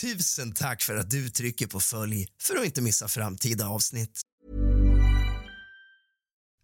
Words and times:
Tusen 0.00 0.52
tack 0.52 0.82
för 0.82 0.96
att 0.96 1.10
du 1.10 1.28
trycker 1.28 1.66
på 1.66 1.80
följ 1.80 2.26
för 2.42 2.56
att 2.56 2.64
inte 2.64 2.82
missa 2.82 3.08
framtida 3.08 3.68
avsnitt. 3.68 4.20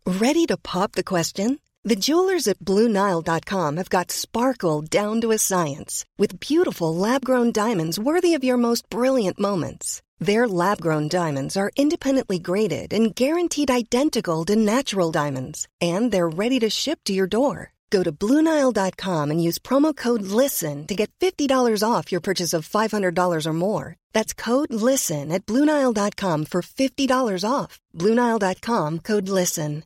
Ready 0.06 0.46
to 0.46 0.56
pop 0.72 0.92
the 0.92 1.02
question? 1.02 1.58
The 1.88 1.94
jewelers 1.94 2.48
at 2.48 2.58
BlueNile.com 2.58 3.76
have 3.76 3.88
got 3.88 4.10
sparkle 4.10 5.02
down 5.02 5.20
to 5.20 5.32
a 5.32 5.38
science 5.38 6.06
with 6.18 6.54
beautiful 6.54 7.10
lab-grown 7.10 7.52
diamonds 7.52 7.98
worthy 7.98 8.36
of 8.36 8.44
your 8.44 8.56
most 8.56 8.88
brilliant 8.90 9.38
moments. 9.38 10.02
Their 10.26 10.48
lab-grown 10.48 11.08
diamonds 11.08 11.56
are 11.56 11.70
independently 11.76 12.38
graded 12.38 12.92
and 12.92 13.14
guaranteed 13.14 13.70
identical 13.70 14.44
to 14.44 14.56
natural 14.56 15.12
diamonds, 15.12 15.66
and 15.80 16.12
they're 16.12 16.36
ready 16.36 16.60
to 16.60 16.70
ship 16.70 16.98
to 17.04 17.12
your 17.12 17.28
door. 17.28 17.73
Go 17.90 18.02
to 18.02 18.12
BlueNile.com 18.12 19.30
and 19.30 19.42
use 19.42 19.58
promo 19.58 19.94
code 19.96 20.22
LISTEN 20.22 20.86
to 20.88 20.94
get 20.94 21.10
$50 21.20 21.48
off 21.88 22.10
your 22.10 22.20
purchase 22.20 22.52
of 22.52 22.68
$500 22.68 23.46
or 23.46 23.52
more. 23.52 23.96
That's 24.12 24.34
code 24.34 24.72
LISTEN 24.74 25.30
at 25.30 25.46
BlueNile.com 25.46 26.46
for 26.46 26.62
$50 26.62 27.48
off. 27.48 27.80
BlueNile.com 27.96 28.98
code 29.00 29.28
LISTEN. 29.28 29.84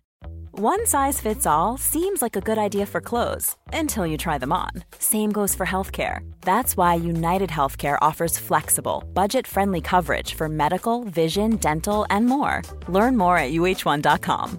One 0.52 0.86
size 0.86 1.20
fits 1.20 1.46
all 1.46 1.76
seems 1.78 2.20
like 2.20 2.34
a 2.34 2.40
good 2.40 2.58
idea 2.58 2.84
for 2.86 3.00
clothes 3.00 3.54
until 3.72 4.04
you 4.04 4.16
try 4.18 4.38
them 4.38 4.52
on. 4.52 4.70
Same 4.98 5.30
goes 5.30 5.54
for 5.54 5.64
healthcare. 5.64 6.28
That's 6.40 6.76
why 6.76 6.94
United 6.96 7.48
Healthcare 7.48 7.96
offers 8.00 8.38
flexible, 8.38 9.04
budget 9.14 9.46
friendly 9.46 9.80
coverage 9.80 10.34
for 10.34 10.48
medical, 10.48 11.04
vision, 11.04 11.56
dental, 11.56 12.06
and 12.10 12.26
more. 12.26 12.62
Learn 12.88 13.16
more 13.16 13.38
at 13.38 13.52
uh1.com. 13.52 14.58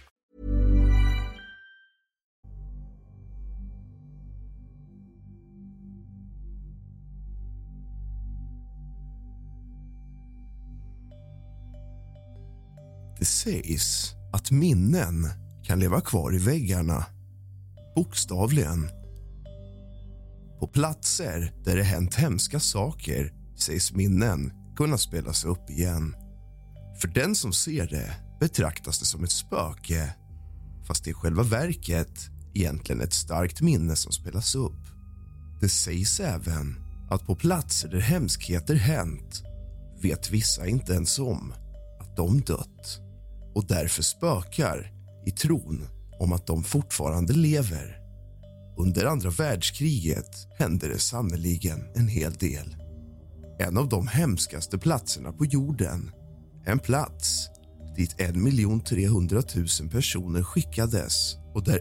Sägs 13.43 14.13
att 14.33 14.51
minnen 14.51 15.29
kan 15.63 15.79
leva 15.79 16.01
kvar 16.01 16.35
i 16.35 16.37
väggarna. 16.37 17.05
Bokstavligen. 17.95 18.89
På 20.59 20.67
platser 20.67 21.53
där 21.63 21.75
det 21.75 21.83
hänt 21.83 22.15
hemska 22.15 22.59
saker 22.59 23.33
sägs 23.57 23.93
minnen 23.93 24.53
kunna 24.75 24.97
spelas 24.97 25.45
upp 25.45 25.69
igen. 25.69 26.15
För 27.01 27.07
den 27.07 27.35
som 27.35 27.53
ser 27.53 27.87
det 27.87 28.15
betraktas 28.39 28.99
det 28.99 29.05
som 29.05 29.23
ett 29.23 29.31
spöke 29.31 30.13
fast 30.87 31.03
det 31.03 31.09
är 31.11 31.13
själva 31.13 31.43
verket 31.43 32.29
egentligen 32.53 33.01
ett 33.01 33.13
starkt 33.13 33.61
minne 33.61 33.95
som 33.95 34.11
spelas 34.11 34.55
upp. 34.55 34.81
Det 35.61 35.69
sägs 35.69 36.19
även 36.19 36.75
att 37.09 37.25
på 37.25 37.35
platser 37.35 37.89
där 37.89 37.99
hemskheter 37.99 38.75
hänt 38.75 39.43
vet 40.01 40.31
vissa 40.31 40.67
inte 40.67 40.93
ens 40.93 41.19
om 41.19 41.53
att 41.99 42.15
de 42.15 42.41
dött 42.41 43.01
och 43.55 43.67
därför 43.67 44.03
spökar 44.03 44.91
i 45.25 45.31
tron 45.31 45.87
om 46.19 46.33
att 46.33 46.47
de 46.47 46.63
fortfarande 46.63 47.33
lever. 47.33 47.97
Under 48.77 49.05
andra 49.05 49.29
världskriget 49.29 50.47
hände 50.59 50.87
det 50.87 50.99
sannoliken 50.99 51.83
en 51.95 52.07
hel 52.07 52.33
del. 52.33 52.75
En 53.59 53.77
av 53.77 53.89
de 53.89 54.07
hemskaste 54.07 54.77
platserna 54.77 55.31
på 55.31 55.45
jorden. 55.45 56.11
En 56.65 56.79
plats 56.79 57.49
dit 57.95 58.15
1 58.19 58.35
300 58.85 59.41
000 59.55 59.89
personer 59.91 60.43
skickades 60.43 61.35
och 61.53 61.63
där 61.63 61.79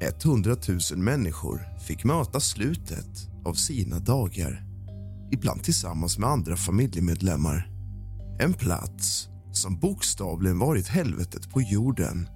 1 0.00 0.24
100 0.24 0.56
000 0.90 0.98
människor 0.98 1.78
fick 1.86 2.04
möta 2.04 2.40
slutet 2.40 3.28
av 3.44 3.54
sina 3.54 3.98
dagar. 3.98 4.64
Ibland 5.32 5.64
tillsammans 5.64 6.18
med 6.18 6.28
andra 6.28 6.56
familjemedlemmar. 6.56 7.70
En 8.40 8.54
plats 8.54 9.28
som 9.56 9.78
bokstavligen 9.78 10.58
varit 10.58 10.88
helvetet 10.88 11.50
på 11.50 11.62
jorden 11.62 12.28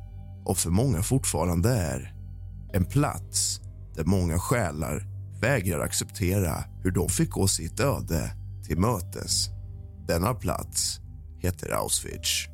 och 0.45 0.59
för 0.59 0.71
många 0.71 1.03
fortfarande 1.03 1.71
är. 1.71 2.15
En 2.73 2.85
plats 2.85 3.61
där 3.97 4.05
många 4.05 4.39
själar 4.39 5.07
vägrar 5.41 5.81
acceptera 5.81 6.65
hur 6.83 6.91
de 6.91 7.09
fick 7.09 7.31
gå 7.31 7.49
sitt 7.49 7.81
öde 7.81 8.31
till 8.67 8.79
mötes. 8.79 9.49
Denna 10.09 10.35
plats 10.35 11.01
heter 11.39 11.71
Auschwitz. 11.71 12.47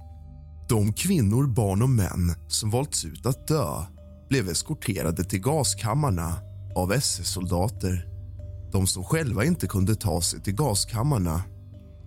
De 0.69 0.93
kvinnor, 0.93 1.47
barn 1.47 1.83
och 1.83 1.91
män 1.91 2.35
som 2.49 2.71
valts 2.71 3.05
ut 3.05 3.27
att 3.27 3.49
dö 3.49 3.85
blev 4.29 4.49
eskorterade 4.49 5.25
till 5.25 5.41
gaskammarna 5.41 6.39
av 6.75 6.93
SS-soldater. 6.93 8.09
De 8.73 8.87
som 8.87 9.05
själva 9.05 9.45
inte 9.45 9.67
kunde 9.67 9.95
ta 9.95 10.21
sig 10.21 10.43
till 10.43 10.55
gaskammarna 10.55 11.43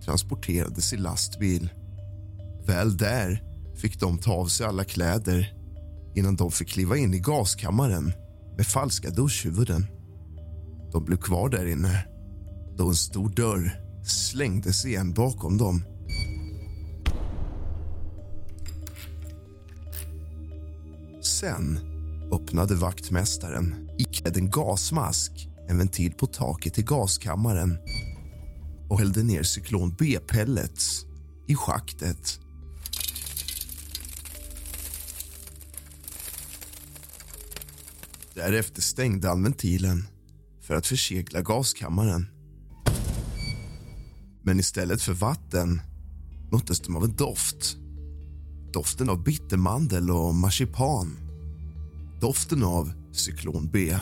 transporterades 0.04 0.92
i 0.92 0.96
lastbil. 0.96 1.70
Väl 2.70 2.96
där 2.96 3.42
fick 3.76 4.00
de 4.00 4.18
ta 4.18 4.32
av 4.32 4.46
sig 4.46 4.66
alla 4.66 4.84
kläder 4.84 5.54
innan 6.14 6.36
de 6.36 6.50
fick 6.50 6.68
kliva 6.68 6.96
in 6.96 7.14
i 7.14 7.18
gaskammaren 7.18 8.12
med 8.56 8.66
falska 8.66 9.10
duschhuvuden. 9.10 9.86
De 10.92 11.04
blev 11.04 11.16
kvar 11.16 11.48
där 11.48 11.66
inne 11.66 12.06
då 12.76 12.88
en 12.88 12.94
stor 12.94 13.28
dörr 13.28 13.80
slängdes 14.04 14.84
igen 14.84 15.12
bakom 15.12 15.58
dem. 15.58 15.82
Sen 21.22 21.78
öppnade 22.32 22.74
vaktmästaren 22.74 23.90
iklädd 23.98 24.36
en 24.36 24.50
gasmask 24.50 25.48
en 25.68 25.78
ventil 25.78 26.12
på 26.12 26.26
taket 26.26 26.78
i 26.78 26.82
gaskammaren 26.82 27.78
och 28.88 28.98
hällde 28.98 29.22
ner 29.22 29.42
cyklon 29.42 29.94
B-pellets 29.98 31.04
i 31.46 31.54
schaktet. 31.54 32.40
Därefter 38.34 38.82
stängde 38.82 39.28
han 39.28 39.42
ventilen 39.42 40.06
för 40.60 40.74
att 40.74 40.86
försegla 40.86 41.40
gaskammaren. 41.40 42.26
Men 44.42 44.60
istället 44.60 45.02
för 45.02 45.12
vatten 45.12 45.80
möttes 46.52 46.80
de 46.80 46.96
av 46.96 47.04
en 47.04 47.16
doft. 47.16 47.76
Doften 48.72 49.10
av 49.10 49.24
bittermandel 49.24 50.10
och 50.10 50.34
marsipan. 50.34 51.16
Doften 52.20 52.64
av 52.64 52.92
cyklon 53.12 53.68
B. 53.72 53.96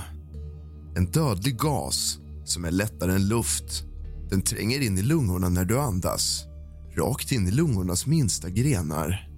En 0.96 1.06
dödlig 1.06 1.58
gas 1.58 2.18
som 2.44 2.64
är 2.64 2.70
lättare 2.70 3.12
än 3.12 3.28
luft. 3.28 3.84
Den 4.30 4.42
tränger 4.42 4.80
in 4.80 4.98
i 4.98 5.02
lungorna 5.02 5.48
när 5.48 5.64
du 5.64 5.78
andas 5.78 6.44
rakt 6.98 7.32
in 7.32 7.48
i 7.48 7.50
lungornas 7.50 8.06
minsta 8.06 8.50
grenar 8.50 9.28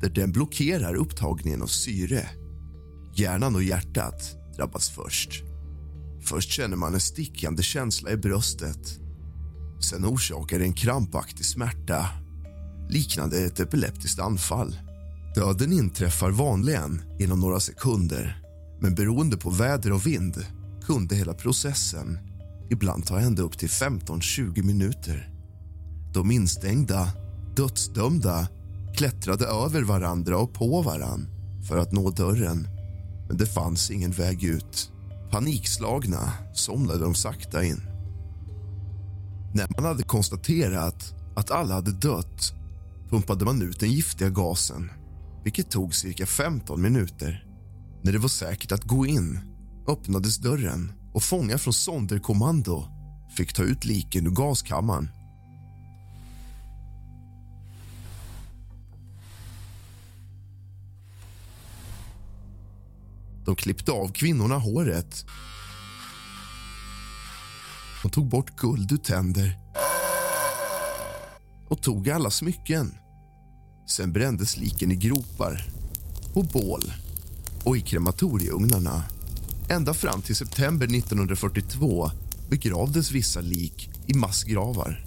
där 0.00 0.10
den 0.10 0.32
blockerar 0.32 0.94
upptagningen 0.94 1.62
av 1.62 1.66
syre. 1.66 2.28
Hjärnan 3.14 3.54
och 3.54 3.62
hjärtat 3.62 4.37
drabbas 4.58 4.90
först. 4.90 5.42
Först 6.22 6.50
känner 6.50 6.76
man 6.76 6.94
en 6.94 7.00
stickande 7.00 7.62
känsla 7.62 8.10
i 8.10 8.16
bröstet. 8.16 8.98
Sen 9.90 10.04
orsakar 10.04 10.58
det 10.58 10.64
en 10.64 10.72
krampaktig 10.72 11.46
smärta 11.46 12.06
liknande 12.88 13.44
ett 13.44 13.60
epileptiskt 13.60 14.20
anfall. 14.20 14.76
Döden 15.34 15.72
inträffar 15.72 16.30
vanligen 16.30 17.02
inom 17.18 17.40
några 17.40 17.60
sekunder 17.60 18.42
men 18.80 18.94
beroende 18.94 19.36
på 19.36 19.50
väder 19.50 19.92
och 19.92 20.06
vind 20.06 20.46
kunde 20.86 21.16
hela 21.16 21.34
processen 21.34 22.18
ibland 22.70 23.06
ta 23.06 23.20
ända 23.20 23.42
upp 23.42 23.58
till 23.58 23.68
15-20 23.68 24.62
minuter. 24.62 25.30
De 26.14 26.30
instängda, 26.30 27.12
dödsdömda 27.56 28.48
klättrade 28.96 29.46
över 29.46 29.82
varandra 29.82 30.38
och 30.38 30.54
på 30.54 30.82
varann 30.82 31.28
för 31.68 31.78
att 31.78 31.92
nå 31.92 32.10
dörren. 32.10 32.77
Men 33.28 33.36
det 33.36 33.46
fanns 33.46 33.90
ingen 33.90 34.10
väg 34.10 34.44
ut. 34.44 34.92
Panikslagna 35.30 36.32
somnade 36.54 36.98
de 36.98 37.14
sakta 37.14 37.64
in. 37.64 37.80
När 39.54 39.68
man 39.76 39.84
hade 39.84 40.02
konstaterat 40.02 41.14
att 41.36 41.50
alla 41.50 41.74
hade 41.74 41.92
dött 41.92 42.52
pumpade 43.10 43.44
man 43.44 43.62
ut 43.62 43.80
den 43.80 43.92
giftiga 43.92 44.28
gasen 44.28 44.90
vilket 45.44 45.70
tog 45.70 45.94
cirka 45.94 46.26
15 46.26 46.82
minuter. 46.82 47.44
När 48.02 48.12
det 48.12 48.18
var 48.18 48.28
säkert 48.28 48.72
att 48.72 48.84
gå 48.84 49.06
in 49.06 49.40
öppnades 49.88 50.38
dörren 50.38 50.92
och 51.14 51.22
fångar 51.22 51.58
från 51.58 51.74
sonderkommando 51.74 52.88
fick 53.36 53.52
ta 53.52 53.62
ut 53.62 53.84
liken 53.84 54.26
ur 54.26 54.30
gaskammaren. 54.30 55.08
De 63.48 63.56
klippte 63.56 63.92
av 63.92 64.12
kvinnorna 64.12 64.58
håret 64.58 65.24
De 68.02 68.10
tog 68.10 68.28
bort 68.28 68.56
guld 68.56 68.92
ur 68.92 68.96
tänder 68.96 69.58
och 71.68 71.82
tog 71.82 72.10
alla 72.10 72.30
smycken. 72.30 72.94
Sen 73.90 74.12
brändes 74.12 74.56
liken 74.56 74.92
i 74.92 74.96
gropar, 74.96 75.64
på 76.34 76.42
bål 76.42 76.92
och 77.64 77.76
i 77.76 77.80
krematorieugnarna. 77.80 79.02
Ända 79.68 79.94
fram 79.94 80.22
till 80.22 80.36
september 80.36 80.86
1942 80.86 82.10
begravdes 82.50 83.10
vissa 83.10 83.40
lik 83.40 83.90
i 84.06 84.14
massgravar. 84.14 85.04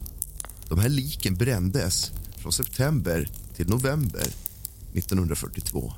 De 0.70 0.80
här 0.80 0.90
liken 0.90 1.36
brändes 1.36 2.12
från 2.38 2.52
september 2.52 3.30
till 3.56 3.70
november 3.70 4.28
1942. 4.94 5.94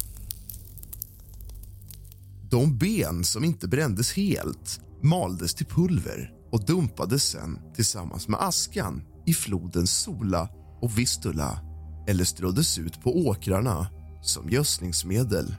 De 2.53 2.77
ben 2.77 3.23
som 3.23 3.43
inte 3.43 3.67
brändes 3.67 4.13
helt 4.13 4.81
maldes 5.03 5.53
till 5.53 5.65
pulver 5.65 6.31
och 6.51 6.65
dumpades 6.65 7.23
sen 7.23 7.59
tillsammans 7.75 8.27
med 8.27 8.41
askan 8.41 9.01
i 9.25 9.33
floden 9.33 9.87
Sola 9.87 10.49
och 10.81 10.97
Vistula 10.97 11.59
eller 12.07 12.23
ströddes 12.23 12.77
ut 12.77 13.01
på 13.01 13.27
åkrarna 13.27 13.87
som 14.21 14.49
gödslingsmedel. 14.49 15.55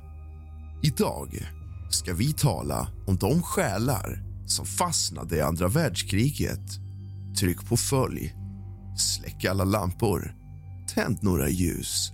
Idag 0.82 1.48
ska 1.90 2.14
vi 2.14 2.32
tala 2.32 2.88
om 3.06 3.16
de 3.16 3.42
själar 3.42 4.22
som 4.46 4.66
fastnade 4.66 5.36
i 5.36 5.40
andra 5.40 5.68
världskriget. 5.68 6.70
Tryck 7.40 7.68
på 7.68 7.76
följ, 7.76 8.34
släck 8.98 9.44
alla 9.44 9.64
lampor, 9.64 10.34
tänd 10.94 11.18
några 11.22 11.48
ljus. 11.48 12.12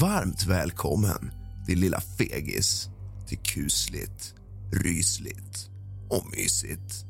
Varmt 0.00 0.46
välkommen, 0.46 1.30
din 1.66 1.80
lilla 1.80 2.00
fegis 2.00 2.90
till 3.26 3.38
kusligt, 3.38 4.34
rysligt 4.72 5.70
och 6.08 6.26
mysigt. 6.36 7.06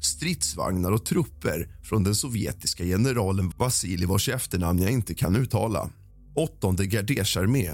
Stridsvagnar 0.00 0.92
och 0.92 1.04
trupper 1.04 1.68
från 1.82 2.04
den 2.04 2.14
sovjetiska 2.14 2.84
generalen 2.84 3.52
Vasilij 3.56 4.06
vars 4.06 4.28
efternamn 4.28 4.82
jag 4.82 4.92
inte 4.92 5.14
kan 5.14 5.36
uttala. 5.36 5.90
Åttonde 6.34 6.86
gardesarmé 6.86 7.70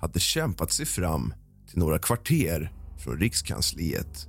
hade 0.00 0.20
kämpat 0.20 0.72
sig 0.72 0.86
fram 0.86 1.34
till 1.70 1.78
några 1.78 1.98
kvarter 1.98 2.72
från 2.98 3.18
rikskansliet. 3.18 4.26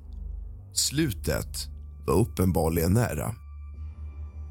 Slutet 0.73 1.67
var 2.07 2.13
uppenbarligen 2.13 2.93
nära. 2.93 3.35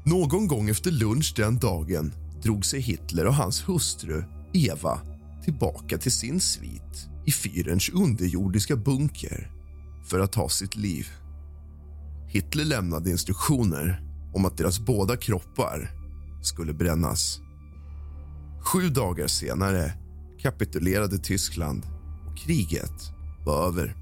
Någon 0.05 0.47
gång 0.47 0.69
efter 0.69 0.91
lunch 0.91 1.33
den 1.35 1.57
dagen 1.57 2.13
drog 2.43 2.65
sig 2.65 2.81
Hitler 2.81 3.27
och 3.27 3.35
hans 3.35 3.69
hustru 3.69 4.23
Eva 4.53 4.99
tillbaka 5.43 5.97
till 5.97 6.11
sin 6.11 6.39
svit 6.39 7.09
i 7.25 7.31
fyrens 7.31 7.89
underjordiska 7.89 8.75
bunker 8.75 9.51
för 10.09 10.19
att 10.19 10.31
ta 10.31 10.49
sitt 10.49 10.75
liv. 10.75 11.07
Hitler 12.35 12.65
lämnade 12.65 13.09
instruktioner 13.09 14.01
om 14.33 14.45
att 14.45 14.57
deras 14.57 14.79
båda 14.79 15.17
kroppar 15.17 15.91
skulle 16.41 16.73
brännas. 16.73 17.39
Sju 18.61 18.89
dagar 18.89 19.27
senare 19.27 19.93
kapitulerade 20.41 21.17
Tyskland 21.17 21.83
och 22.27 22.37
kriget 22.37 23.11
var 23.45 23.67
över. 23.67 23.95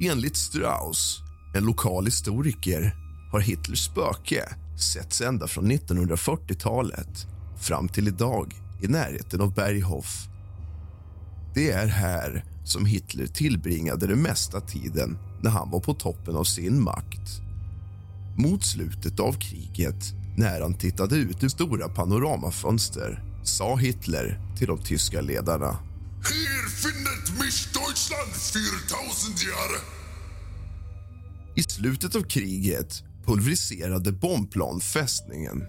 Enligt 0.00 0.36
Strauss, 0.36 1.20
en 1.54 1.64
lokal 1.64 2.04
historiker, 2.04 2.96
har 3.32 3.40
Hitlers 3.40 3.84
spöke 3.84 4.44
setts 4.78 5.20
ända 5.20 5.46
från 5.46 5.72
1940-talet 5.72 7.26
fram 7.60 7.88
till 7.88 8.08
idag 8.08 8.54
i 8.82 8.86
närheten 8.86 9.40
av 9.40 9.54
Berghof. 9.54 10.28
Det 11.54 11.70
är 11.70 11.86
här 11.86 12.44
som 12.64 12.86
Hitler 12.86 13.26
tillbringade 13.26 14.06
den 14.06 14.22
mesta 14.22 14.60
tiden 14.60 15.18
när 15.42 15.50
han 15.50 15.70
var 15.70 15.80
på 15.80 15.94
toppen 15.94 16.36
av 16.36 16.44
sin 16.44 16.82
makt. 16.82 17.40
Mot 18.38 18.64
slutet 18.64 19.20
av 19.20 19.32
kriget, 19.32 20.04
när 20.36 20.60
han 20.60 20.74
tittade 20.74 21.16
ut 21.16 21.44
ur 21.44 21.48
stora 21.48 21.88
panoramafönster 21.88 23.24
sa 23.42 23.76
Hitler 23.76 24.40
till 24.58 24.66
de 24.66 24.78
tyska 24.78 25.20
ledarna. 25.20 25.78
Hier 26.30 26.68
findet 26.68 27.40
mich 27.40 27.68
Deutschland 27.72 28.32
4000 28.32 29.34
Jahre. 29.48 29.80
I 31.56 31.62
slutet 31.62 32.16
av 32.16 32.22
kriget 32.22 33.02
pulveriserade 33.26 34.12
bombplan 34.12 34.80
fästningen. 34.80 35.62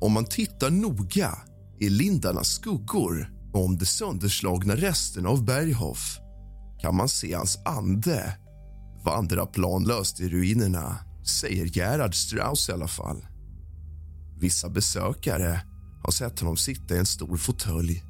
Om 0.00 0.12
man 0.12 0.24
tittar 0.24 0.70
noga 0.70 1.38
i 1.78 1.88
lindarnas 1.88 2.48
skuggor 2.48 3.30
om 3.52 3.78
de 3.78 3.86
sönderslagna 3.86 4.76
resterna 4.76 5.28
av 5.28 5.44
Berghof 5.44 6.18
kan 6.80 6.96
man 6.96 7.08
se 7.08 7.34
hans 7.34 7.58
ande 7.64 8.36
vandra 9.04 9.46
planlöst 9.46 10.20
i 10.20 10.28
ruinerna, 10.28 10.96
säger 11.40 11.64
Gerhard 11.64 12.14
Strauss 12.14 12.68
i 12.68 12.72
alla 12.72 12.88
fall. 12.88 13.26
Vissa 14.40 14.68
besökare 14.68 15.60
har 16.02 16.12
sett 16.12 16.40
honom 16.40 16.56
sitta 16.56 16.94
i 16.94 16.98
en 16.98 17.06
stor 17.06 17.36
fåtölj 17.36 18.02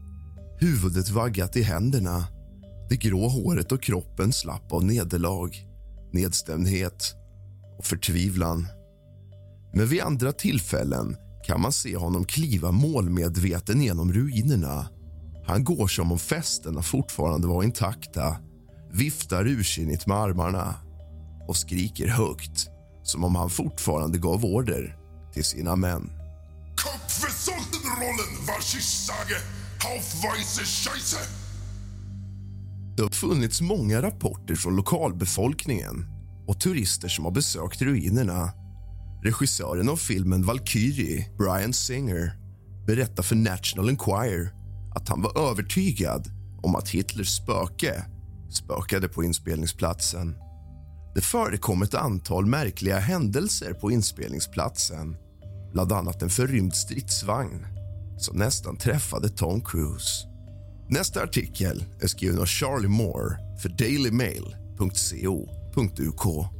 huvudet 0.61 1.11
vaggat 1.11 1.57
i 1.57 1.63
händerna 1.63 2.27
det 2.89 2.97
grå 2.97 3.29
håret 3.29 3.73
och 3.73 3.83
kroppen 3.83 4.33
slapp 4.33 4.73
av 4.73 4.85
nederlag, 4.85 5.51
nedstämdhet 6.13 7.15
och 7.79 7.85
förtvivlan. 7.85 8.67
Men 9.75 9.87
vid 9.87 10.01
andra 10.01 10.33
tillfällen 10.33 11.17
kan 11.47 11.61
man 11.61 11.73
se 11.73 11.97
honom 11.97 12.25
kliva 12.25 12.73
målmedveten 12.73 13.83
genom 13.83 14.13
ruinerna. 14.13 14.89
Han 15.47 15.65
går 15.65 15.87
som 15.87 16.13
om 16.13 16.19
fästena 16.19 16.83
fortfarande 16.83 17.47
var 17.47 17.63
intakta 17.63 18.37
viftar 18.93 19.47
ursinnigt 19.47 20.07
med 20.07 20.17
armarna 20.17 20.75
och 21.49 21.57
skriker 21.57 22.09
högt 22.09 22.69
som 23.03 23.25
om 23.25 23.37
han 23.37 23.51
fortfarande 23.51 24.19
gav 24.19 24.45
order 24.45 24.97
till 25.33 25.45
sina 25.45 25.77
män. 25.77 26.11
Det 32.97 33.03
har 33.03 33.11
funnits 33.11 33.61
många 33.61 34.03
rapporter 34.03 34.55
från 34.55 34.77
lokalbefolkningen 34.77 36.07
och 36.47 36.61
turister 36.61 37.09
som 37.09 37.25
har 37.25 37.33
besökt 37.33 37.83
ruinerna. 37.83 38.53
Regissören 39.23 39.89
av 39.89 39.97
filmen 39.97 40.43
Valkyrie, 40.43 41.31
Brian 41.39 41.73
Singer 41.73 42.33
berättar 42.87 43.23
för 43.23 43.37
National 43.37 43.89
Enquirer 43.89 44.51
att 44.95 45.09
han 45.09 45.23
var 45.23 45.51
övertygad 45.51 46.29
om 46.63 46.77
att 46.77 46.89
Hitlers 46.89 47.29
spöke 47.29 48.05
spökade 48.55 49.09
på 49.09 49.25
inspelningsplatsen. 49.25 50.37
Det 51.15 51.21
förekom 51.21 51.83
ett 51.83 51.95
antal 51.95 52.47
märkliga 52.47 52.99
händelser 52.99 53.73
på 53.73 53.91
inspelningsplatsen 53.91 55.17
bland 55.73 55.93
annat 55.93 56.23
en 56.23 56.31
förrymd 56.31 56.75
stridsvagn 56.75 57.67
som 58.19 58.37
nästan 58.37 58.77
träffade 58.77 59.29
Tom 59.29 59.65
Cruise. 59.65 60.27
Nästa 60.89 61.23
artikel 61.23 61.85
är 62.01 62.07
skriven 62.07 62.41
av 62.41 62.47
Charlie 62.47 62.89
Moore 62.89 63.37
för 63.63 63.69
dailymail.co.uk. 63.69 66.60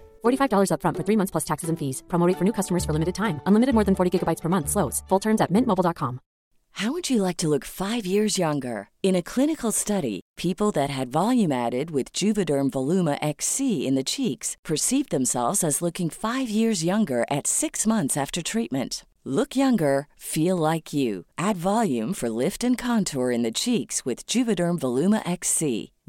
$45 0.23 0.69
upfront 0.73 0.97
for 0.97 1.03
three 1.03 1.17
months 1.17 1.31
plus 1.31 1.45
taxes 1.45 1.69
and 1.69 1.77
fees. 1.79 2.03
Promote 2.07 2.37
for 2.37 2.43
new 2.43 2.53
customers 2.53 2.85
for 2.85 2.93
limited 2.93 3.15
time. 3.15 3.41
Unlimited 3.47 3.73
more 3.73 3.85
than 3.85 3.95
40 3.95 4.11
gigabytes 4.19 4.41
per 4.41 4.49
month. 4.49 4.69
Slows. 4.69 5.03
Full 5.09 5.19
terms 5.19 5.41
at 5.41 5.51
mintmobile.com. 5.51 6.19
How 6.75 6.91
would 6.93 7.09
you 7.09 7.21
like 7.21 7.37
to 7.37 7.49
look 7.49 7.65
five 7.65 8.05
years 8.05 8.37
younger? 8.37 8.89
In 9.03 9.15
a 9.15 9.21
clinical 9.21 9.71
study, 9.71 10.21
people 10.37 10.71
that 10.71 10.89
had 10.89 11.11
volume 11.11 11.51
added 11.51 11.91
with 11.91 12.13
Juvederm 12.13 12.71
Voluma 12.71 13.17
XC 13.21 13.85
in 13.85 13.95
the 13.95 14.03
cheeks 14.03 14.55
perceived 14.63 15.11
themselves 15.11 15.63
as 15.63 15.81
looking 15.81 16.09
five 16.09 16.49
years 16.49 16.83
younger 16.83 17.25
at 17.29 17.45
six 17.45 17.85
months 17.85 18.17
after 18.17 18.41
treatment. 18.41 19.05
Look 19.23 19.55
younger, 19.55 20.07
feel 20.17 20.57
like 20.57 20.91
you. 20.93 21.25
Add 21.37 21.55
volume 21.55 22.13
for 22.13 22.29
lift 22.29 22.63
and 22.63 22.75
contour 22.75 23.29
in 23.29 23.43
the 23.43 23.51
cheeks 23.51 24.03
with 24.03 24.25
Juvederm 24.25 24.79
Voluma 24.79 25.21
XC. 25.29 25.91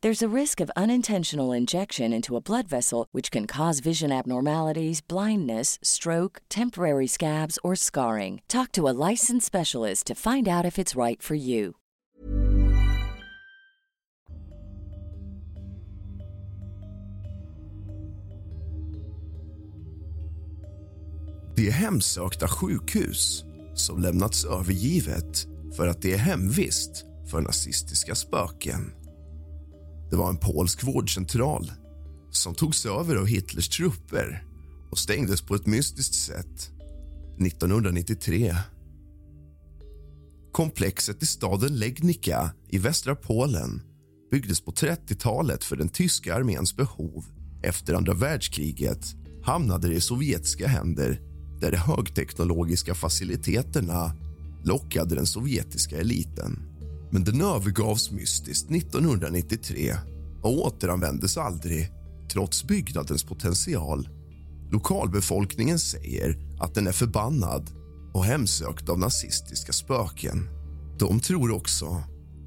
There's 0.00 0.22
a 0.22 0.36
risk 0.36 0.60
of 0.60 0.70
unintentional 0.76 1.50
injection 1.52 2.12
into 2.12 2.36
a 2.36 2.40
blood 2.40 2.68
vessel, 2.68 3.08
which 3.10 3.32
can 3.32 3.48
cause 3.48 3.80
vision 3.80 4.12
abnormalities, 4.12 5.00
blindness, 5.00 5.76
stroke, 5.82 6.40
temporary 6.48 7.08
scabs, 7.08 7.58
or 7.64 7.74
scarring. 7.74 8.40
Talk 8.46 8.70
to 8.72 8.88
a 8.88 8.94
licensed 9.10 9.46
specialist 9.46 10.06
to 10.06 10.14
find 10.14 10.46
out 10.48 10.64
if 10.64 10.78
it's 10.78 10.94
right 10.94 11.20
for 11.20 11.34
you. 11.34 11.74
Det 21.56 21.66
är 21.66 21.72
hemsökta 21.72 22.48
sjukhus 22.48 23.44
som 23.74 24.02
lämnats 24.02 24.44
övergivet 24.44 25.46
för 25.76 25.86
att 25.86 26.02
det 26.02 26.12
är 26.12 26.18
hemvist 26.18 27.04
för 27.30 27.40
nazistiska 27.40 28.14
spöken. 28.14 28.92
Det 30.10 30.16
var 30.16 30.28
en 30.28 30.36
polsk 30.36 30.84
vårdcentral 30.84 31.72
som 32.30 32.54
togs 32.54 32.86
över 32.86 33.16
av 33.16 33.26
Hitlers 33.26 33.68
trupper 33.68 34.44
och 34.90 34.98
stängdes 34.98 35.42
på 35.42 35.54
ett 35.54 35.66
mystiskt 35.66 36.14
sätt 36.14 36.70
1993. 37.46 38.56
Komplexet 40.52 41.22
i 41.22 41.26
staden 41.26 41.78
Legnica 41.78 42.50
i 42.68 42.78
västra 42.78 43.16
Polen 43.16 43.82
byggdes 44.30 44.60
på 44.60 44.70
30-talet 44.72 45.64
för 45.64 45.76
den 45.76 45.88
tyska 45.88 46.34
arméns 46.34 46.76
behov. 46.76 47.24
Efter 47.62 47.94
andra 47.94 48.14
världskriget 48.14 49.06
hamnade 49.42 49.88
det 49.88 49.94
i 49.94 50.00
sovjetiska 50.00 50.66
händer 50.66 51.20
där 51.60 51.70
de 51.70 51.76
högteknologiska 51.76 52.94
faciliteterna 52.94 54.12
lockade 54.64 55.14
den 55.14 55.26
sovjetiska 55.26 55.96
eliten. 55.96 56.67
Men 57.10 57.24
den 57.24 57.40
övergavs 57.40 58.10
mystiskt 58.10 58.70
1993 58.70 59.94
och 60.42 60.66
återanvändes 60.66 61.36
aldrig 61.36 61.92
trots 62.32 62.64
byggnadens 62.64 63.24
potential. 63.24 64.08
Lokalbefolkningen 64.70 65.78
säger 65.78 66.38
att 66.60 66.74
den 66.74 66.86
är 66.86 66.92
förbannad 66.92 67.70
och 68.14 68.24
hemsökt 68.24 68.88
av 68.88 68.98
nazistiska 68.98 69.72
spöken. 69.72 70.48
De 70.98 71.20
tror 71.20 71.50
också 71.50 72.02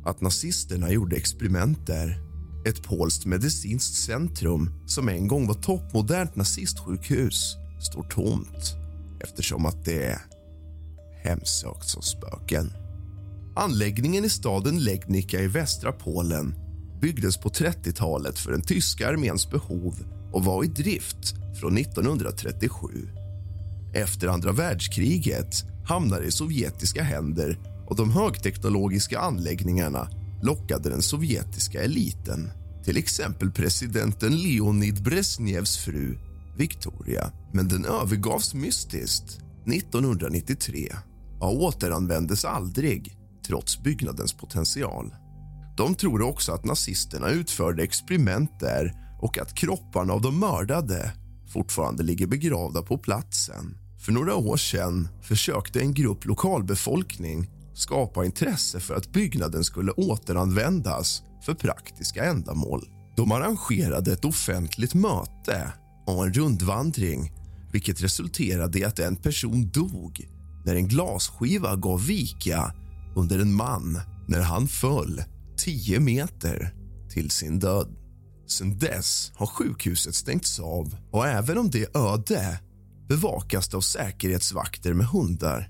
att 0.05 0.21
nazisterna 0.21 0.91
gjorde 0.91 1.15
experiment 1.15 1.87
där. 1.87 2.31
Ett 2.65 2.83
polskt 2.83 3.25
medicinskt 3.25 3.95
centrum 3.95 4.69
som 4.87 5.09
en 5.09 5.27
gång 5.27 5.47
var 5.47 5.53
toppmodernt 5.53 6.35
nazistsjukhus 6.35 7.55
står 7.91 8.03
tomt 8.03 8.75
eftersom 9.19 9.65
att 9.65 9.85
det 9.85 10.03
är 10.03 10.21
hemsökt 11.23 11.87
som 11.89 12.01
spöken. 12.01 12.73
Anläggningen 13.55 14.25
i 14.25 14.29
staden 14.29 14.83
Legnica 14.83 15.39
i 15.39 15.47
västra 15.47 15.91
Polen 15.91 16.55
byggdes 17.01 17.37
på 17.37 17.49
30-talet 17.49 18.39
för 18.39 18.51
den 18.51 18.61
tyska 18.61 19.07
arméns 19.07 19.51
behov 19.51 19.95
och 20.33 20.45
var 20.45 20.63
i 20.63 20.67
drift 20.67 21.35
från 21.59 21.77
1937. 21.77 22.87
Efter 23.93 24.27
andra 24.27 24.51
världskriget 24.51 25.63
hamnade 25.85 26.25
i 26.25 26.31
sovjetiska 26.31 27.03
händer 27.03 27.59
och 27.87 27.95
de 27.95 28.11
högteknologiska 28.11 29.19
anläggningarna 29.19 30.09
lockade 30.41 30.89
den 30.89 31.01
sovjetiska 31.01 31.81
eliten. 31.81 32.51
Till 32.85 32.97
exempel 32.97 33.51
presidenten 33.51 34.37
Leonid 34.37 35.03
Brezjnevs 35.03 35.77
fru 35.77 36.17
Victoria. 36.57 37.31
Men 37.53 37.67
den 37.67 37.85
övergavs 37.85 38.53
mystiskt 38.53 39.39
1993 39.65 40.95
och 41.39 41.63
återanvändes 41.63 42.45
aldrig 42.45 43.20
trots 43.47 43.83
byggnadens 43.83 44.33
potential. 44.33 45.15
De 45.77 45.95
tror 45.95 46.21
också 46.21 46.51
att 46.51 46.65
nazisterna 46.65 47.29
utförde 47.29 47.83
experiment 47.83 48.59
där 48.59 48.93
och 49.21 49.37
att 49.37 49.55
kropparna 49.55 50.13
av 50.13 50.21
de 50.21 50.39
mördade 50.39 51.11
fortfarande 51.53 52.03
ligger 52.03 52.27
begravda 52.27 52.81
på 52.81 52.97
platsen. 52.97 53.77
För 53.99 54.11
några 54.11 54.35
år 54.35 54.57
sedan 54.57 55.07
försökte 55.21 55.79
en 55.79 55.93
grupp 55.93 56.25
lokalbefolkning 56.25 57.49
skapa 57.73 58.25
intresse 58.25 58.79
för 58.79 58.95
att 58.95 59.11
byggnaden 59.11 59.63
skulle 59.63 59.91
återanvändas 59.91 61.23
för 61.45 61.53
praktiska 61.53 62.25
ändamål. 62.25 62.87
De 63.15 63.31
arrangerade 63.31 64.13
ett 64.13 64.25
offentligt 64.25 64.93
möte 64.93 65.73
och 66.07 66.25
en 66.25 66.33
rundvandring 66.33 67.31
vilket 67.71 68.03
resulterade 68.03 68.79
i 68.79 68.83
att 68.83 68.99
en 68.99 69.15
person 69.15 69.69
dog 69.69 70.27
när 70.65 70.75
en 70.75 70.87
glasskiva 70.87 71.75
gav 71.75 72.05
vika 72.05 72.73
under 73.15 73.39
en 73.39 73.53
man 73.53 73.99
när 74.27 74.41
han 74.41 74.67
föll 74.67 75.23
10 75.57 75.99
meter 75.99 76.73
till 77.09 77.29
sin 77.29 77.59
död. 77.59 77.95
Sen 78.47 78.79
dess 78.79 79.31
har 79.35 79.47
sjukhuset 79.47 80.15
stängts 80.15 80.59
av 80.59 80.95
och 81.11 81.27
även 81.27 81.57
om 81.57 81.69
det 81.69 81.95
är 81.95 82.13
öde 82.13 82.59
bevakas 83.07 83.69
det 83.69 83.77
av 83.77 83.81
säkerhetsvakter 83.81 84.93
med 84.93 85.07
hundar. 85.07 85.69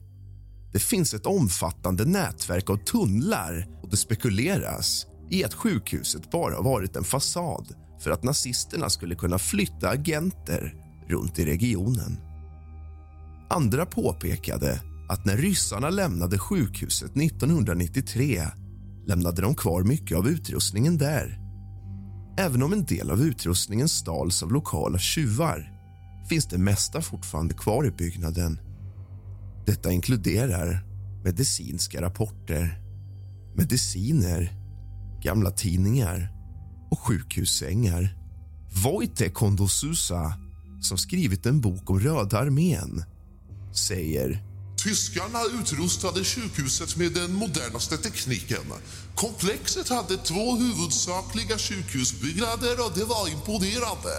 Det 0.74 0.80
finns 0.80 1.14
ett 1.14 1.26
omfattande 1.26 2.06
nätverk 2.06 2.70
av 2.70 2.78
tunnlar 2.78 3.68
och 3.84 3.90
det 3.90 3.98
spekuleras 3.98 5.06
i 5.30 5.44
att 5.44 5.54
sjukhuset 5.54 6.32
bara 6.32 6.62
varit 6.62 6.96
en 6.96 7.04
fasad 7.04 7.76
för 8.04 8.12
att 8.12 8.24
nazisterna 8.24 8.90
skulle 8.90 9.16
kunna 9.16 9.40
flytta 9.40 9.90
agenter 9.90 10.76
runt 11.08 11.40
i 11.40 11.46
regionen. 11.46 12.20
Andra 13.50 13.86
påpekade 13.86 14.82
att 15.12 15.26
när 15.26 15.38
ryssarna 15.38 15.90
lämnade 15.90 16.38
sjukhuset 16.38 17.18
1993 17.18 18.46
lämnade 19.08 19.42
de 19.42 19.56
kvar 19.56 19.84
mycket 19.84 20.18
av 20.18 20.28
utrustningen 20.28 20.98
där. 20.98 21.40
Även 22.38 22.64
om 22.64 22.74
en 22.74 22.86
del 22.86 23.12
av 23.12 23.22
utrustningen 23.22 23.90
stals 23.90 24.44
av 24.44 24.52
lokala 24.52 25.00
tjuvar 25.00 25.72
finns 26.30 26.46
det 26.46 26.58
mesta 26.58 27.02
fortfarande 27.02 27.54
kvar 27.54 27.86
i 27.86 27.92
byggnaden. 27.92 28.60
Detta 29.66 29.92
inkluderar 29.92 30.86
medicinska 31.24 32.02
rapporter, 32.02 32.82
mediciner, 33.56 34.54
gamla 35.24 35.52
tidningar 35.52 36.32
och 36.92 37.00
sjukhussängar. 37.00 38.18
Wojtek 38.84 39.34
Kondosusa, 39.34 40.34
som 40.82 40.98
skrivit 40.98 41.46
en 41.46 41.62
bok 41.62 41.90
om 41.90 42.00
Röda 42.00 42.40
armén 42.40 43.04
säger 43.74 44.51
Tyskarna 44.84 45.40
utrustade 45.62 46.24
sjukhuset 46.24 46.98
med 46.98 47.12
den 47.14 47.34
modernaste 47.34 47.98
tekniken. 47.98 48.66
Komplexet 49.16 49.90
hade 49.90 50.18
två 50.18 50.56
huvudsakliga 50.56 51.58
sjukhusbyggnader 51.58 52.86
och 52.86 52.92
det 52.96 53.06
var 53.06 53.28
imponerande. 53.34 54.14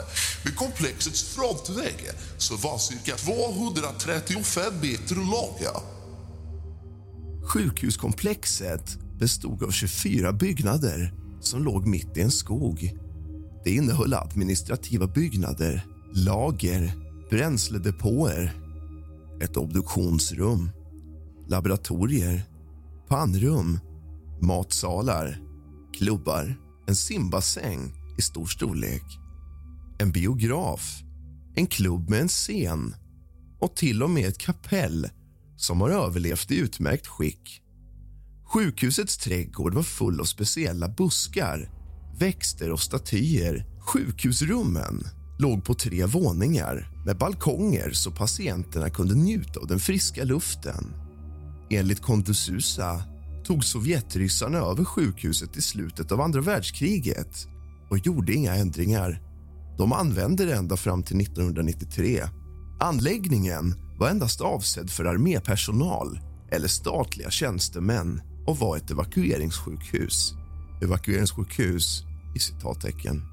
Med 0.45 0.57
komplexets 0.57 1.23
frontvägg 1.23 2.11
så 2.39 2.57
var 2.57 2.79
cirka 2.79 3.17
235 3.17 4.75
meter 4.83 5.15
långa. 5.15 5.75
Sjukhuskomplexet 7.45 8.99
bestod 9.19 9.63
av 9.63 9.71
24 9.71 10.33
byggnader 10.33 11.15
som 11.41 11.65
låg 11.65 11.87
mitt 11.87 12.17
i 12.17 12.21
en 12.21 12.31
skog. 12.31 12.93
Det 13.65 13.71
innehöll 13.71 14.15
administrativa 14.15 15.07
byggnader, 15.07 15.87
lager, 16.15 16.93
bränsledepåer 17.31 18.62
ett 19.43 19.57
obduktionsrum, 19.57 20.71
laboratorier, 21.49 22.43
pannrum, 23.09 23.79
matsalar, 24.41 25.41
klubbar, 25.95 26.57
en 26.87 26.97
simbassäng 26.97 27.95
i 28.19 28.23
stor 28.23 28.47
storlek, 28.47 29.05
en 29.99 30.13
biograf, 30.13 31.03
en 31.55 31.67
klubb 31.67 32.11
med 32.11 32.21
en 32.21 32.29
scen 32.29 32.95
och 33.59 33.77
till 33.77 34.03
och 34.03 34.11
med 34.11 34.29
ett 34.29 34.39
kapell 34.39 35.09
som 35.57 35.81
har 35.81 35.91
överlevt 35.91 36.51
i 36.51 36.59
utmärkt 36.59 37.07
skick. 37.07 37.63
Sjukhusets 38.45 39.19
trädgård 39.19 39.75
var 39.75 39.83
full 39.83 40.21
av 40.21 40.25
speciella 40.25 40.89
buskar, 40.89 41.71
växter 42.19 42.73
och 42.73 42.81
statyer. 42.81 43.67
Sjukhusrummen 43.81 45.05
låg 45.43 45.65
på 45.65 45.75
tre 45.75 46.07
våningar 46.07 46.89
med 47.07 47.19
balkonger 47.19 47.91
så 47.93 48.11
patienterna 48.11 48.91
kunde 48.91 49.15
njuta 49.15 49.61
av 49.61 49.67
den 49.67 49.81
friska 49.81 50.25
luften. 50.25 50.95
Enligt 51.71 52.03
Kondususa 52.03 53.03
tog 53.45 53.65
sovjetryssarna 53.65 54.59
över 54.59 54.85
sjukhuset 54.85 55.57
i 55.57 55.63
slutet 55.63 56.13
av 56.13 56.21
andra 56.21 56.41
världskriget 56.41 57.47
och 57.91 57.99
gjorde 57.99 58.33
inga 58.33 58.55
ändringar. 58.55 59.23
De 59.79 59.93
använde 59.93 60.45
det 60.45 60.55
ända 60.55 60.77
fram 60.77 61.03
till 61.03 61.21
1993. 61.21 62.23
Anläggningen 62.81 63.75
var 63.99 64.09
endast 64.09 64.41
avsedd 64.41 64.91
för 64.91 65.05
armépersonal 65.05 66.21
eller 66.51 66.69
statliga 66.69 67.31
tjänstemän 67.31 68.23
och 68.47 68.59
var 68.59 68.77
ett 68.77 68.91
evakueringssjukhus. 68.91 70.35
Evakueringssjukhus 70.83 72.03
i 72.37 72.39
citattecken. 72.39 73.32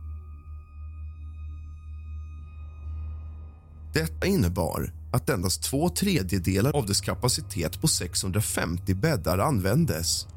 Detta 3.94 4.28
innebar 4.28 4.94
att 5.12 5.30
endast 5.30 5.64
två 5.64 5.90
tredjedelar 5.90 6.76
av 6.76 6.86
dess 6.86 7.02
kapacitet 7.02 7.82
på 7.82 7.88
650 7.88 8.94
bäddar 8.94 9.38
användes. 9.38 10.28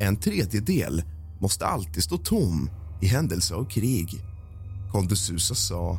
En 0.00 0.16
tredjedel 0.16 1.02
måste 1.40 1.66
alltid 1.66 2.02
stå 2.02 2.18
tom 2.18 2.70
i 3.00 3.06
händelse 3.06 3.54
av 3.54 3.64
krig. 3.64 4.20
Kondesusa 4.92 5.54
sa 5.54 5.98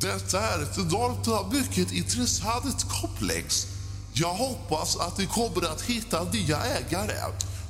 Detta 0.00 0.40
är 0.40 0.62
ett 0.62 0.78
enormt 0.78 1.52
mycket 1.52 1.92
intressant 1.92 2.86
komplex. 2.88 3.66
Jag 4.12 4.34
hoppas 4.34 4.96
att 4.96 5.18
ni 5.18 5.26
kommer 5.26 5.72
att 5.72 5.82
hitta 5.82 6.24
nya 6.24 6.56
ägare 6.56 7.16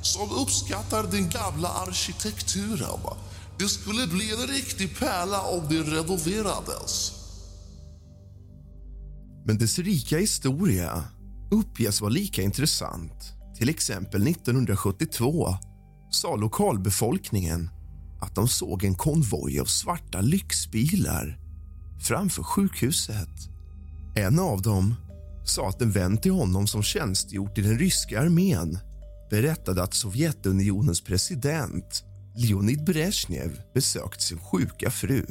som 0.01 0.31
uppskattar 0.31 1.03
den 1.03 1.29
gamla 1.29 1.67
arkitekturen. 1.67 2.99
Det 3.57 3.67
skulle 3.67 4.07
bli 4.07 4.31
en 4.31 4.47
riktig 4.47 4.99
pärla 4.99 5.41
om 5.41 5.67
det 5.69 5.81
renoverades. 5.81 7.20
Men 9.45 9.57
dess 9.57 9.79
rika 9.79 10.17
historia 10.17 11.03
uppges 11.51 12.01
vara 12.01 12.11
lika 12.11 12.41
intressant. 12.41 13.33
Till 13.57 13.69
exempel 13.69 14.27
1972 14.27 15.55
sa 16.09 16.35
lokalbefolkningen 16.35 17.69
att 18.21 18.35
de 18.35 18.47
såg 18.47 18.83
en 18.83 18.95
konvoj 18.95 19.59
av 19.59 19.65
svarta 19.65 20.21
lyxbilar 20.21 21.39
framför 21.99 22.43
sjukhuset. 22.43 23.49
En 24.15 24.39
av 24.39 24.61
dem 24.61 24.95
sa 25.45 25.69
att 25.69 25.81
en 25.81 25.91
vän 25.91 26.17
till 26.17 26.31
honom 26.31 26.67
som 26.67 26.83
tjänstgjort 26.83 27.57
i 27.57 27.61
den 27.61 27.77
ryska 27.77 28.21
armén 28.21 28.79
berättade 29.29 29.83
att 29.83 29.93
Sovjetunionens 29.93 31.01
president 31.01 32.03
Leonid 32.35 32.83
Brezhnev 32.83 33.61
besökt 33.73 34.21
sin 34.21 34.39
sjuka 34.39 34.91
fru 34.91 35.25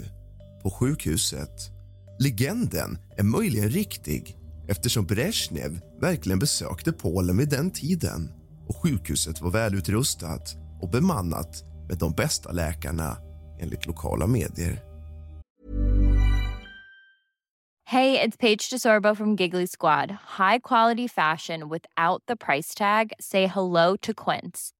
på 0.62 0.70
sjukhuset 0.70 1.79
Legenden 2.22 2.98
är 3.16 3.22
möjligen 3.22 3.68
riktig 3.68 4.36
eftersom 4.68 5.06
Brezhnev 5.06 5.80
verkligen 6.00 6.38
besökte 6.38 6.92
Polen 6.92 7.38
vid 7.38 7.48
den 7.48 7.70
tiden 7.70 8.32
och 8.68 8.76
sjukhuset 8.76 9.40
var 9.40 9.50
välutrustat 9.50 10.56
och 10.80 10.90
bemannat 10.90 11.64
med 11.88 11.98
de 11.98 12.12
bästa 12.12 12.52
läkarna, 12.52 13.16
enligt 13.60 13.86
lokala 13.86 14.26
medier. 14.26 14.82
Hej, 17.84 18.12
det 18.12 18.22
är 18.22 18.30
Paige 18.30 18.68
DeSorbo 18.72 19.14
från 19.14 19.36
Giggly 19.36 19.66
Squad. 19.66 20.10
High 20.38 20.60
quality 20.62 21.08
fashion 21.08 21.60
without 21.60 22.26
the 22.26 22.36
price 22.36 22.78
tag. 22.78 23.12
Say 23.20 23.46
hello 23.46 23.96
to 23.96 24.12
Quince. 24.14 24.79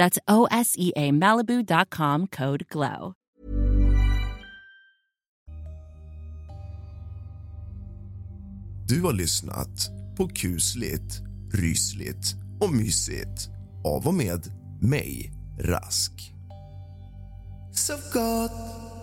That's 0.00 0.18
oseamalibu.com 0.28 2.26
code 2.26 2.64
GLOW. 2.72 3.14
Du 8.88 9.02
har 9.02 9.12
lyssnat 9.12 9.90
på 10.16 10.28
kusligt, 10.28 11.20
rysligt 11.54 12.34
och 12.60 12.72
mysigt 12.72 13.48
av 13.84 14.06
och 14.06 14.14
med 14.14 14.40
mig, 14.82 15.32
Rask. 15.58 16.32
Så 17.72 17.92
gott 17.92 18.99